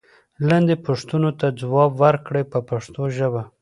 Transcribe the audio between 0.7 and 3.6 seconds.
پوښتنو ته ځواب ورکړئ په پښتو ژبه.